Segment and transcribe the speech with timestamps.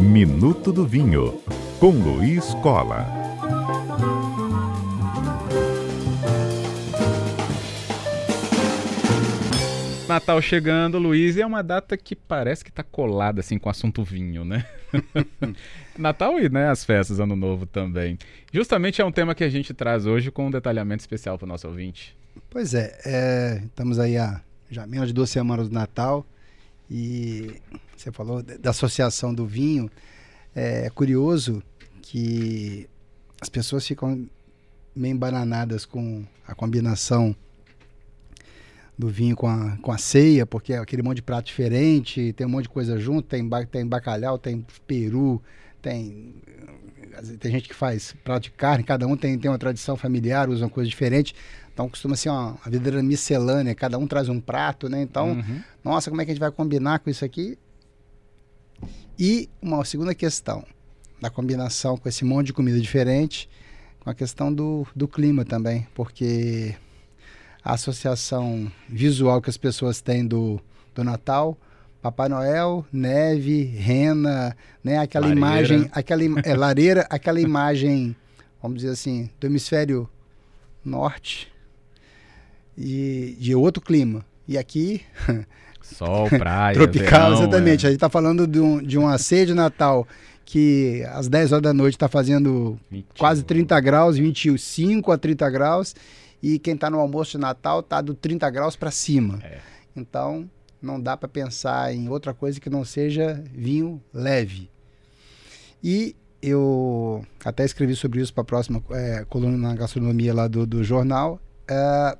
[0.00, 1.40] Minuto do Vinho,
[1.78, 3.06] com Luiz Cola.
[10.08, 13.70] Natal chegando, Luiz, e é uma data que parece que está colada assim com o
[13.70, 14.66] assunto vinho, né?
[15.96, 18.18] Natal e né, as festas, Ano Novo também.
[18.52, 21.48] Justamente é um tema que a gente traz hoje com um detalhamento especial para o
[21.48, 22.16] nosso ouvinte.
[22.50, 26.26] Pois é, é, estamos aí há já menos de duas semanas do Natal
[26.90, 27.60] e
[28.00, 29.90] você falou da associação do vinho.
[30.54, 31.62] É curioso
[32.00, 32.88] que
[33.40, 34.26] as pessoas ficam
[34.96, 37.34] meio embananadas com a combinação
[38.98, 42.46] do vinho com a, com a ceia, porque é aquele monte de prato diferente, tem
[42.46, 45.40] um monte de coisa junto, tem, tem bacalhau, tem peru,
[45.80, 46.34] tem,
[47.38, 50.64] tem gente que faz prato de carne, cada um tem, tem uma tradição familiar, usa
[50.64, 51.34] uma coisa diferente.
[51.72, 55.00] Então costuma ser uma, uma verdadeira miscelânea, cada um traz um prato, né?
[55.00, 55.62] Então, uhum.
[55.82, 57.56] nossa, como é que a gente vai combinar com isso aqui?
[59.20, 60.64] E uma segunda questão,
[61.20, 63.50] da combinação com esse monte de comida diferente,
[64.00, 66.74] com a questão do, do clima também, porque
[67.62, 70.58] a associação visual que as pessoas têm do,
[70.94, 71.54] do Natal.
[72.00, 74.96] Papai Noel, neve, rena, né?
[74.96, 75.46] Aquela lareira.
[75.46, 78.16] imagem, aquela é, lareira, aquela imagem,
[78.62, 80.08] vamos dizer assim, do hemisfério
[80.82, 81.52] norte
[82.74, 84.24] e de outro clima.
[84.48, 85.02] E aqui
[85.94, 87.84] sol, praia, tropical, verão, exatamente.
[87.84, 87.88] É.
[87.88, 90.06] A gente está falando de, um, de uma ceia de Natal
[90.44, 95.48] que às 10 horas da noite está fazendo 20, quase 30 graus, 25 a 30
[95.48, 95.94] graus
[96.42, 99.38] e quem está no almoço de Natal está do 30 graus para cima.
[99.42, 99.58] É.
[99.94, 104.70] Então, não dá para pensar em outra coisa que não seja vinho leve.
[105.82, 110.66] E eu até escrevi sobre isso para a próxima é, coluna na gastronomia lá do,
[110.66, 111.40] do jornal.
[111.68, 112.16] É,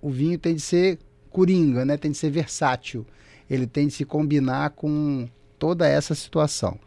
[0.00, 0.98] o vinho tem de ser
[1.32, 1.96] coringa, né?
[1.96, 3.04] tem de ser versátil.
[3.50, 6.78] Ele tem de se combinar com toda essa situação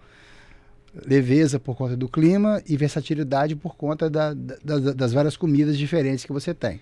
[1.05, 6.23] leveza por conta do clima e versatilidade por conta da, da, das várias comidas diferentes
[6.23, 6.79] que você tem.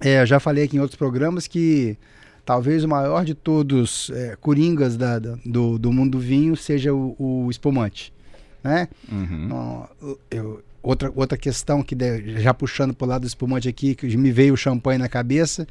[0.00, 1.96] É, já falei aqui em outros programas que
[2.44, 6.92] talvez o maior de todos é, coringas da, da, do, do mundo do vinho seja
[6.92, 8.12] o, o espumante.
[8.62, 8.88] Né?
[9.10, 9.86] Uhum.
[10.30, 14.16] eu, outra, outra questão que de, já puxando para o lado do espumante aqui, que
[14.16, 15.66] me veio o champanhe na cabeça,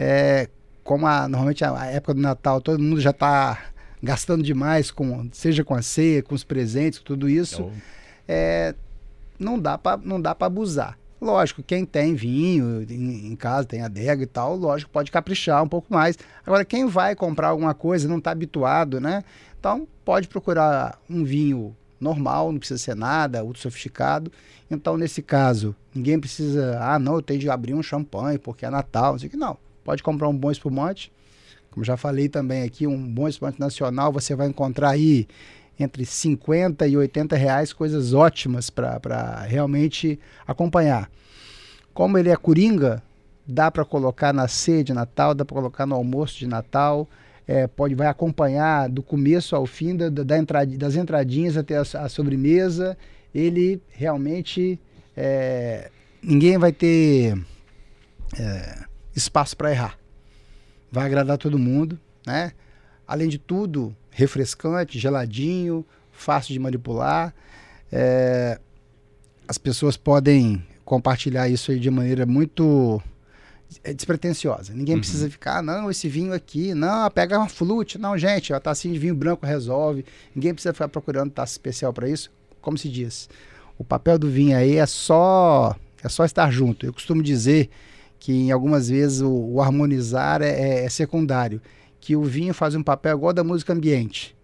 [0.00, 0.48] é
[0.82, 3.66] como a, normalmente a, a época do Natal todo mundo já está
[4.02, 7.70] gastando demais, com, seja com a ceia, com os presentes, tudo isso,
[8.26, 8.74] é,
[9.38, 10.98] não dá para abusar.
[11.20, 15.68] Lógico, quem tem vinho em, em, casa, tem adega e tal, lógico, pode caprichar um
[15.68, 16.16] pouco mais.
[16.46, 19.22] Agora, quem vai comprar alguma coisa, não está habituado, né?
[19.58, 24.32] Então, pode procurar um vinho normal, não precisa ser nada, ultra sofisticado.
[24.70, 28.70] Então, nesse caso, ninguém precisa, ah, não, eu tenho de abrir um champanhe porque é
[28.70, 29.58] Natal, não sei o que, não.
[29.84, 31.12] Pode comprar um bom espumante,
[31.70, 35.28] como já falei também aqui, um bom esporte nacional, você vai encontrar aí
[35.78, 41.10] entre 50 e 80 reais, coisas ótimas para realmente acompanhar.
[41.94, 43.02] Como ele é coringa,
[43.46, 47.08] dá para colocar na ceia de Natal, dá para colocar no almoço de Natal,
[47.46, 51.80] é, pode vai acompanhar do começo ao fim da, da entrada, das entradinhas até a,
[51.80, 52.96] a sobremesa.
[53.34, 54.78] Ele realmente
[55.16, 55.90] é,
[56.22, 57.36] ninguém vai ter
[58.38, 58.89] é,
[59.20, 60.00] espaço para errar
[60.90, 62.52] vai agradar todo mundo, né?
[63.06, 67.34] Além de tudo, refrescante, geladinho, fácil de manipular.
[67.90, 68.58] É,
[69.48, 73.00] as pessoas podem compartilhar isso de maneira muito
[73.82, 74.72] é, despretensiosa.
[74.72, 75.00] Ninguém uhum.
[75.00, 77.98] precisa ficar, não, esse vinho aqui, não, pega uma flute.
[77.98, 80.04] Não, gente, a tacinha de vinho branco resolve.
[80.34, 82.30] Ninguém precisa ficar procurando taça especial para isso.
[82.60, 83.28] Como se diz,
[83.78, 86.86] o papel do vinho aí é só é só estar junto.
[86.86, 87.70] Eu costumo dizer
[88.20, 91.60] que em algumas vezes o, o harmonizar é, é, é, secundário,
[91.98, 94.36] que o vinho faz um papel igual da música ambiente.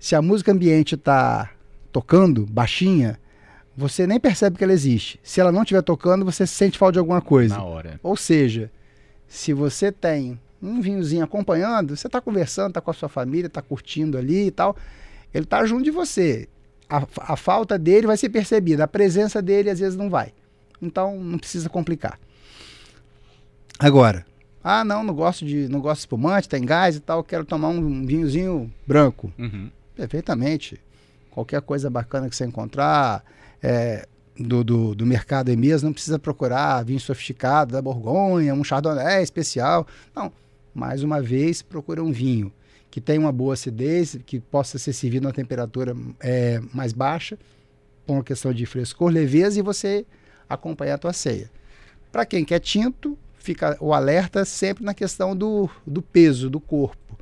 [0.00, 1.50] Se a música ambiente está
[1.92, 3.20] tocando, baixinha,
[3.76, 5.20] você nem percebe que ela existe.
[5.22, 7.54] Se ela não estiver tocando, você sente falta de alguma coisa.
[7.54, 8.00] Na hora.
[8.02, 8.70] Ou seja,
[9.26, 13.60] se você tem um vinhozinho acompanhando, você está conversando, está com a sua família, está
[13.60, 14.74] curtindo ali e tal,
[15.34, 16.48] ele está junto de você.
[16.88, 20.32] A, a falta dele vai ser percebida, a presença dele às vezes não vai.
[20.80, 22.18] Então não precisa complicar.
[23.78, 24.26] Agora,
[24.62, 27.68] ah, não, não gosto de, não gosto de espumante, tem gás e tal, quero tomar
[27.68, 29.32] um vinhozinho branco.
[29.38, 29.70] Uhum.
[29.94, 30.80] Perfeitamente.
[31.30, 33.24] Qualquer coisa bacana que você encontrar
[33.62, 34.06] é,
[34.38, 39.22] do, do, do, mercado aí mesmo, não precisa procurar vinho sofisticado da Borgonha, um Chardonnay
[39.22, 39.86] especial.
[40.14, 40.32] Não,
[40.74, 42.52] mais uma vez, procura um vinho
[42.90, 47.38] que tenha uma boa acidez, que possa ser servido numa temperatura é, mais baixa,
[48.06, 50.06] com uma questão de frescor, leveza, e você
[50.48, 51.50] acompanhar a tua ceia.
[52.10, 57.18] Para quem quer tinto, fica o alerta sempre na questão do, do peso do corpo.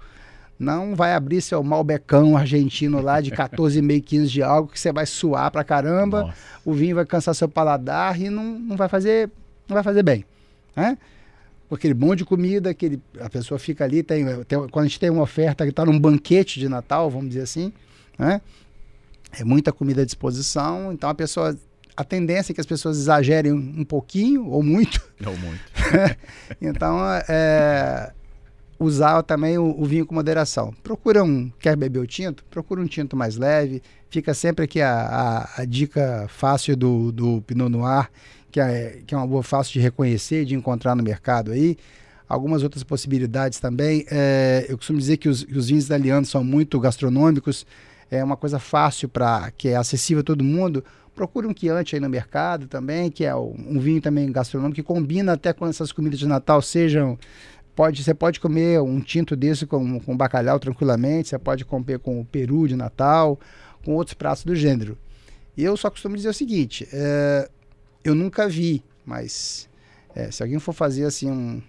[0.59, 5.07] Não vai abrir seu malbecão argentino lá de 14,5 quilos de álcool que você vai
[5.07, 6.35] suar pra caramba, Nossa.
[6.65, 9.31] o vinho vai cansar seu paladar e não, não vai fazer
[9.69, 10.25] não vai fazer bem.
[10.75, 10.97] Né?
[11.75, 15.11] aquele bom de comida, aquele, a pessoa fica ali, tem, tem, quando a gente tem
[15.11, 17.73] uma oferta que está num banquete de Natal, vamos dizer assim,
[18.17, 18.41] né?
[19.33, 21.57] É muita comida à disposição, então a pessoa.
[21.97, 25.03] A tendência é que as pessoas exagerem um, pouquinho ou muito.
[25.25, 25.63] Ou muito.
[26.61, 26.99] então,
[27.29, 28.13] é,
[28.79, 30.75] usar também o, o, vinho com moderação.
[30.83, 31.51] Procura um.
[31.59, 32.45] Quer beber o tinto?
[32.51, 33.83] Procura um tinto mais leve.
[34.11, 38.11] Fica sempre aqui a, a, a dica fácil do, do Pinot Noir
[38.57, 41.77] que é, que é uma boa fácil de reconhecer, de encontrar no mercado aí.
[42.27, 44.07] Algumas outras possibilidades também.
[44.11, 47.67] É, eu costumo dizer que os, os vinhos italianos são muito gastronômicos,
[48.11, 50.83] é uma coisa fácil para que é acessível a todo mundo.
[51.17, 55.33] Procure um Chianti aí no mercado também, que é um vinho também gastronômico que combina
[55.33, 57.19] até com essas comidas de Natal, sejam
[57.75, 62.21] pode, você pode comer um tinto desse com, com bacalhau tranquilamente, você pode comer com
[62.21, 63.41] o peru de Natal,
[63.83, 64.99] com outros pratos do gênero.
[65.57, 67.49] E eu só costumo dizer o seguinte: é,
[68.05, 69.69] eu nunca vi, mas
[70.15, 71.63] é, se alguém for fazer assim um,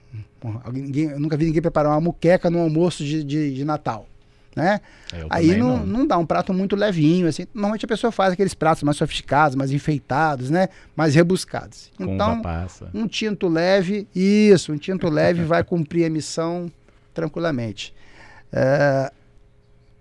[0.43, 4.07] um alguém, eu nunca vi ninguém preparar uma muqueca no almoço de, de, de Natal.
[4.57, 4.81] Né?
[5.29, 5.85] Aí não, não.
[5.85, 7.45] não, dá um prato muito levinho, assim.
[7.53, 10.69] Normalmente a pessoa faz aqueles pratos mais sofisticados, mais enfeitados, né?
[10.95, 11.91] Mais rebuscados.
[11.95, 12.41] Com então,
[12.91, 16.71] um tinto leve, isso, um tinto leve vai cumprir a missão
[17.13, 17.93] tranquilamente.
[18.51, 19.11] É,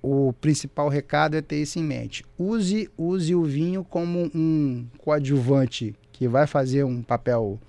[0.00, 2.24] o principal recado é ter isso em mente.
[2.38, 7.60] Use, use o vinho como um coadjuvante que vai fazer um papel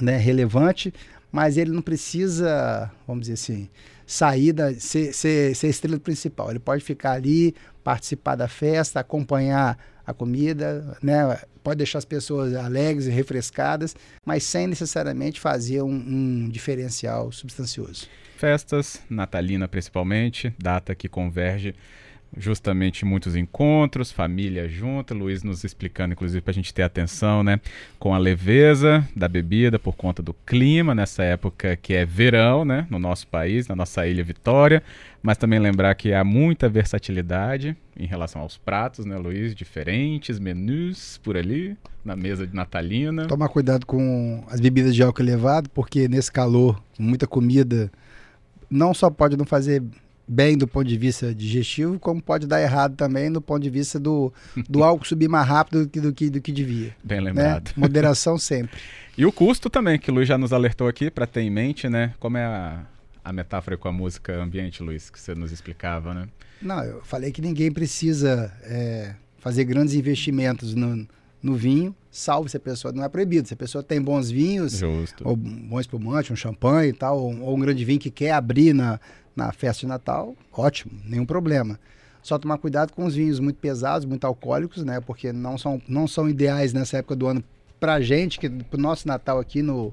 [0.00, 0.94] né, relevante,
[1.32, 3.70] mas ele não precisa, vamos dizer assim,
[4.06, 6.50] sair da, ser, ser, ser estrela principal.
[6.50, 11.40] Ele pode ficar ali, participar da festa, acompanhar a comida, né?
[11.62, 13.96] pode deixar as pessoas alegres e refrescadas,
[14.26, 18.06] mas sem necessariamente fazer um, um diferencial substancioso.
[18.36, 21.74] Festas, natalina principalmente, data que converge
[22.36, 27.60] justamente muitos encontros, família junto, Luiz nos explicando, inclusive, para a gente ter atenção, né,
[27.98, 32.86] com a leveza da bebida por conta do clima nessa época que é verão, né,
[32.90, 34.82] no nosso país, na nossa ilha Vitória,
[35.22, 41.20] mas também lembrar que há muita versatilidade em relação aos pratos, né, Luiz, diferentes menus
[41.22, 43.26] por ali na mesa de natalina.
[43.26, 47.90] Tomar cuidado com as bebidas de álcool elevado, porque nesse calor, muita comida
[48.70, 49.82] não só pode não fazer
[50.26, 53.98] bem do ponto de vista digestivo, como pode dar errado também do ponto de vista
[53.98, 54.32] do,
[54.68, 56.94] do álcool subir mais rápido do que, do que, do que devia.
[57.02, 57.24] Bem né?
[57.24, 57.68] lembrado.
[57.68, 57.72] Né?
[57.76, 58.78] Moderação sempre.
[59.16, 61.88] E o custo também, que o Luiz já nos alertou aqui, para ter em mente,
[61.88, 62.14] né?
[62.18, 62.86] Como é a,
[63.22, 66.28] a metáfora com a música ambiente, Luiz, que você nos explicava, né?
[66.62, 71.06] Não, eu falei que ninguém precisa é, fazer grandes investimentos no,
[71.42, 73.48] no vinho, salvo se a pessoa não é proibido.
[73.48, 75.26] Se a pessoa tem bons vinhos, Justo.
[75.26, 78.72] ou bom espumante, um champanhe e tal, ou, ou, um grande vinho que quer abrir
[78.72, 79.00] na,
[79.34, 81.78] na festa de Natal, ótimo, nenhum problema.
[82.22, 85.00] Só tomar cuidado com os vinhos muito pesados, muito alcoólicos, né?
[85.00, 87.42] Porque não são, não são ideais nessa época do ano
[87.80, 89.92] pra gente, que pro nosso Natal aqui no,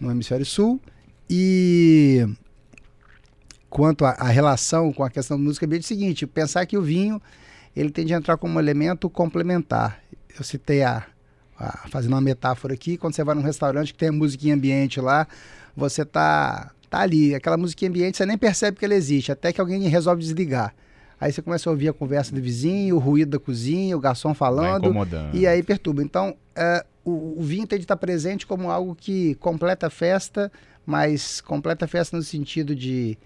[0.00, 0.80] no Hemisfério Sul.
[1.28, 2.24] E
[3.68, 7.20] quanto à relação com a questão da música é o seguinte, pensar que o vinho
[7.74, 10.00] ele tende a entrar como elemento complementar.
[10.38, 11.04] Eu citei a,
[11.58, 15.00] a fazendo uma metáfora aqui, quando você vai num restaurante que tem a musiquinha ambiente
[15.00, 15.26] lá,
[15.76, 19.60] você tá tá ali, aquela musiquinha ambiente, você nem percebe que ela existe, até que
[19.60, 20.74] alguém resolve desligar.
[21.20, 24.34] Aí você começa a ouvir a conversa do vizinho, o ruído da cozinha, o garçom
[24.34, 24.92] falando.
[25.32, 26.02] E aí perturba.
[26.02, 30.52] Então, é, o, o vinho tem de estar presente como algo que completa a festa,
[30.84, 33.16] mas completa a festa no sentido de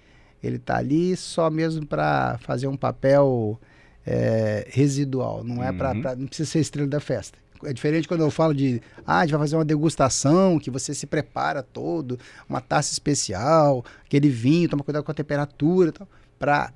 [0.43, 3.61] ele tá ali só mesmo para fazer um papel
[4.07, 5.43] é, residual.
[5.43, 5.77] Não é uhum.
[5.77, 7.39] para não precisa ser estrela da festa.
[7.65, 10.95] É diferente quando eu falo de, ah, a gente vai fazer uma degustação, que você
[10.95, 16.73] se prepara todo, uma taça especial, aquele vinho, toma cuidado com a temperatura tal, para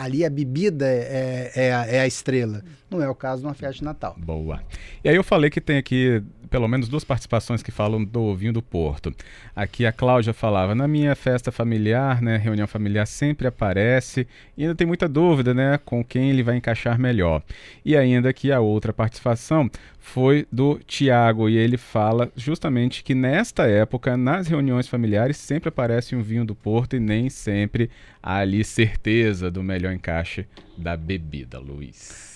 [0.00, 2.62] ali a bebida é, é, é, a, é, a, estrela.
[2.90, 4.16] Não é o caso de uma festa de Natal.
[4.16, 4.62] Boa.
[5.04, 8.52] E aí eu falei que tem aqui pelo menos duas participações que falam do vinho
[8.52, 9.14] do Porto.
[9.54, 14.26] Aqui a Cláudia falava, na minha festa familiar, né, reunião familiar sempre aparece
[14.56, 17.42] e ainda tem muita dúvida, né, com quem ele vai encaixar melhor.
[17.84, 23.68] E ainda que a outra participação foi do Tiago e ele fala justamente que nesta
[23.68, 27.90] época, nas reuniões familiares, sempre aparece um vinho do Porto e nem sempre
[28.20, 32.30] há ali certeza do melhor encaixe da bebida, Luiz.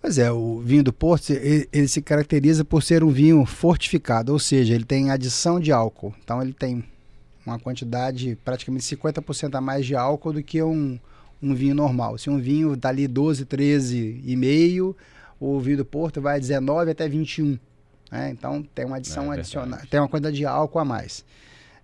[0.00, 4.32] Pois é, o vinho do Porto, ele, ele, se caracteriza por ser um vinho fortificado,
[4.32, 6.12] ou seja, ele tem adição de álcool.
[6.24, 6.84] Então ele tem
[7.46, 10.98] uma quantidade praticamente 50% a mais de álcool do que um,
[11.40, 12.18] um vinho normal.
[12.18, 14.96] Se um vinho dali 12, 13 e meio,
[15.38, 17.58] o vinho do Porto vai 19 até 21.
[18.10, 18.30] Né?
[18.30, 21.24] Então tem uma adição é adicional, tem uma quantidade de álcool a mais.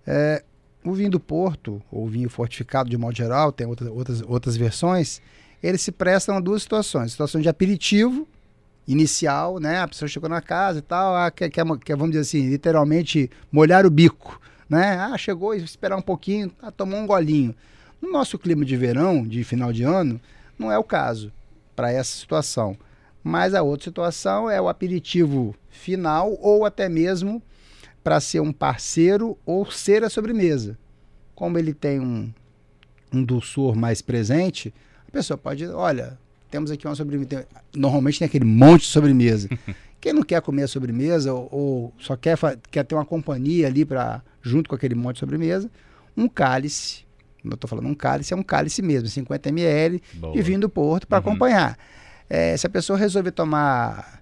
[0.05, 0.43] É,
[0.83, 5.21] o vinho do Porto, ou vinho fortificado de modo geral, tem outras, outras, outras versões,
[5.61, 7.11] eles se prestam a duas situações.
[7.11, 8.27] Situação de aperitivo,
[8.87, 9.79] inicial, né?
[9.79, 13.29] A pessoa chegou na casa e tal, ah, quer, quer, quer, vamos dizer assim, literalmente
[13.51, 14.97] molhar o bico, né?
[14.97, 17.53] Ah, chegou esperar um pouquinho, ah, tomou um golinho.
[18.01, 20.19] No nosso clima de verão, de final de ano,
[20.57, 21.31] não é o caso
[21.75, 22.77] para essa situação.
[23.21, 27.43] Mas a outra situação é o aperitivo final ou até mesmo
[28.03, 30.77] para ser um parceiro ou ser a sobremesa.
[31.35, 32.31] Como ele tem um,
[33.11, 34.73] um dulçor mais presente,
[35.07, 36.17] a pessoa pode, olha,
[36.49, 37.47] temos aqui uma sobremesa.
[37.75, 39.49] Normalmente tem aquele monte de sobremesa.
[40.01, 42.37] Quem não quer comer a sobremesa ou, ou só quer,
[42.71, 45.69] quer ter uma companhia ali para junto com aquele monte de sobremesa,
[46.15, 47.05] um cálice.
[47.43, 50.33] Eu estou falando um cálice, é um cálice mesmo, 50 ml Boa.
[50.33, 51.27] de vinho do Porto para uhum.
[51.27, 51.77] acompanhar.
[52.29, 54.21] É, se a pessoa resolver tomar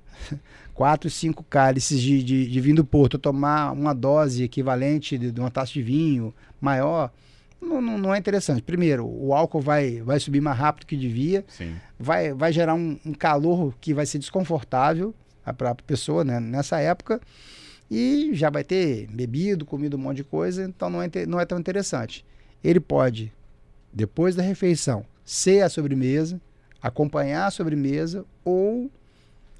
[0.77, 5.39] quatro, cinco cálices de, de, de vinho do Porto, tomar uma dose equivalente de, de
[5.39, 6.31] uma taça de vinho
[6.61, 7.11] maior,
[7.59, 8.61] não, não, não, é interessante.
[8.61, 11.75] Primeiro, o álcool vai, vai subir mais rápido que devia, Sim.
[11.99, 15.15] Vai, vai gerar um, um calor que vai ser desconfortável
[15.57, 17.19] para a pessoa né, nessa época
[17.89, 21.45] e já vai ter bebido, comido um monte de coisa, então não é, não é
[21.45, 22.23] tão interessante.
[22.63, 23.33] Ele pode,
[23.91, 26.39] depois da refeição, ser a sobremesa,
[26.79, 28.91] acompanhar a sobremesa ou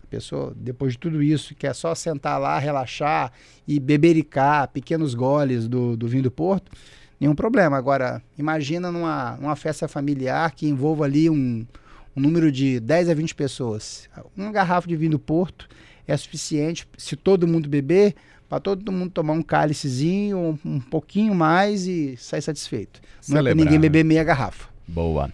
[0.08, 3.32] a pessoa, depois de tudo isso, quer só sentar lá, relaxar
[3.68, 6.72] e bebericar pequenos goles do, do vinho do Porto,
[7.20, 7.78] nenhum problema.
[7.78, 11.66] Agora, imagina numa, numa festa familiar que envolva ali um,
[12.16, 14.10] um número de 10 a 20 pessoas.
[14.36, 15.68] Uma garrafa de vinho do Porto
[16.08, 18.16] é suficiente, se todo mundo beber,
[18.48, 23.02] para todo mundo tomar um cálicezinho, um, um pouquinho mais e sair satisfeito.
[23.28, 23.52] Não Celebrar.
[23.52, 24.70] é para ninguém beber meia garrafa.
[24.88, 25.30] Boa.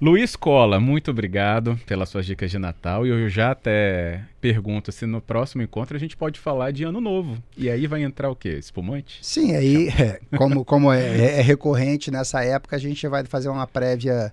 [0.00, 3.04] Luiz Cola, muito obrigado pelas suas dicas de Natal.
[3.04, 7.00] E eu já até pergunto se no próximo encontro a gente pode falar de Ano
[7.00, 7.36] Novo.
[7.56, 8.50] E aí vai entrar o quê?
[8.50, 9.18] Espumante?
[9.22, 13.48] Sim, aí, é, como, como é, é, é, recorrente nessa época, a gente vai fazer
[13.48, 14.32] uma prévia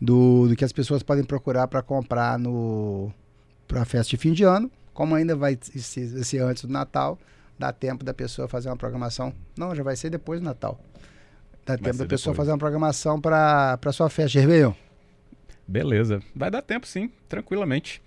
[0.00, 3.12] do, do que as pessoas podem procurar para comprar no
[3.66, 4.70] para a festa de fim de ano.
[4.94, 7.18] Como ainda vai ser antes do Natal,
[7.58, 9.32] dá tempo da pessoa fazer uma programação.
[9.58, 10.78] Não, já vai ser depois do Natal.
[11.66, 12.36] Dá vai tempo da pessoa depois.
[12.36, 14.72] fazer uma programação para sua festa de Réveillon.
[15.70, 16.20] Beleza.
[16.34, 18.02] Vai dar tempo, sim, tranquilamente.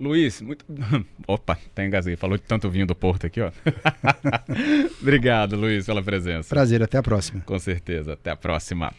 [0.00, 0.64] Luiz, muito.
[1.28, 2.16] Opa, tá engasguei.
[2.16, 3.52] Falou de tanto vinho do Porto aqui, ó.
[5.00, 6.48] Obrigado, Luiz, pela presença.
[6.48, 7.40] Prazer, até a próxima.
[7.42, 8.92] Com certeza, até a próxima.